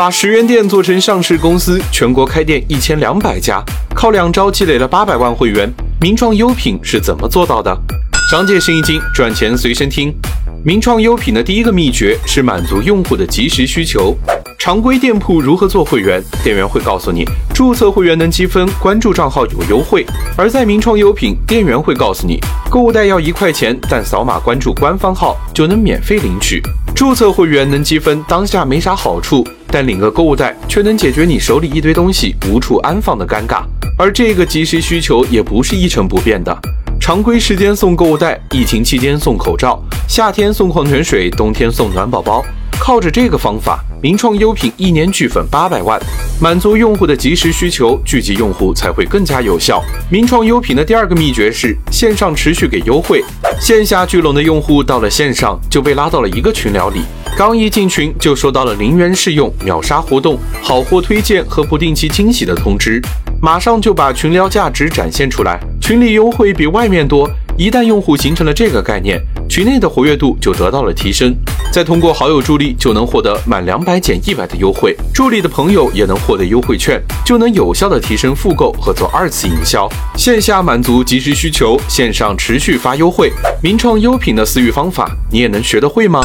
[0.00, 3.62] 把十元店做成上市公司，全国开店一千两百家，
[3.94, 5.70] 靠两招积累了八百万会员。
[6.00, 7.78] 名创优品是怎么做到的？
[8.30, 10.10] 商界生意经，赚钱随身听。
[10.64, 14.16] 名创优品的第一个秘诀是满足用户的及时需求。
[14.60, 16.22] 常规店铺如何做会员？
[16.44, 17.24] 店员会告诉你，
[17.54, 20.04] 注册会员能积分，关注账号有优惠。
[20.36, 22.38] 而在名创优品，店员会告诉你，
[22.70, 26.60] 购物袋要一块钱，但扫码关注官方号就能免费领取。
[26.94, 33.62] 注册会员能积分，当下没啥好处，但领个购物袋却能解决你手里一堆东西无处安放的尴尬。
[33.96, 36.54] 而这个即时需求也不是一成不变的，
[37.00, 42.44] 常规时间送购物袋，疫情期间送口罩，夏天送矿泉水，冬天送暖宝宝。
[42.80, 46.00] 靠着这个方法，名创优品一年聚粉八百万，
[46.40, 49.84] 满足用户的即时需求，聚集用户才会更加有效。
[50.08, 53.22] 名创优品的第二个秘诀是线上持续给优惠，
[53.60, 57.02] 线下聚拢的用户到了线上就被拉到了一个群聊里，
[57.36, 63.00] 刚一进群就收到了零元试用、秒杀活动、好货推荐和不定期惊喜的通知。
[63.42, 67.30] 马上就把群聊价值展现出来，群里优惠比外面多。
[67.56, 69.20] 一旦用户形成了这个概念，
[69.50, 71.34] 群内的活跃度就得到了提升。
[71.72, 79.88] 再通过好友助力，就能获得满两百减一百的优惠，助力的朋友也能获得优惠券，就能有效的提升复购和做二次营销。
[80.16, 83.32] 线下满足即时需求，线上持续发优惠。
[83.60, 86.20] 名创优品的私域方法，你也能学得会吗？